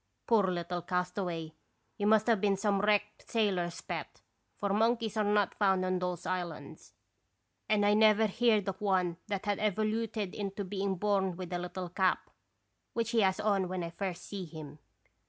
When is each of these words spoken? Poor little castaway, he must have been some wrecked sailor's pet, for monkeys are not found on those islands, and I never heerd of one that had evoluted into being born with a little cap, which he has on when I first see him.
Poor 0.25 0.45
little 0.47 0.81
castaway, 0.81 1.53
he 1.95 2.05
must 2.05 2.25
have 2.25 2.41
been 2.41 2.57
some 2.57 2.81
wrecked 2.81 3.29
sailor's 3.29 3.81
pet, 3.81 4.23
for 4.57 4.69
monkeys 4.73 5.15
are 5.15 5.23
not 5.23 5.53
found 5.53 5.85
on 5.85 5.99
those 5.99 6.25
islands, 6.25 6.93
and 7.69 7.85
I 7.85 7.93
never 7.93 8.25
heerd 8.25 8.67
of 8.67 8.81
one 8.81 9.17
that 9.27 9.45
had 9.45 9.59
evoluted 9.59 10.33
into 10.33 10.63
being 10.63 10.95
born 10.95 11.37
with 11.37 11.53
a 11.53 11.59
little 11.59 11.89
cap, 11.89 12.31
which 12.93 13.11
he 13.11 13.21
has 13.21 13.39
on 13.39 13.67
when 13.69 13.83
I 13.83 13.91
first 13.91 14.23
see 14.25 14.45
him. 14.45 14.79